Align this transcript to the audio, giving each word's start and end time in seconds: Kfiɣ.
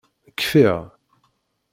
Kfiɣ. 0.39 0.77